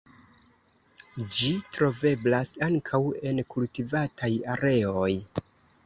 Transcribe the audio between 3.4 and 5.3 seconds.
kultivataj areoj.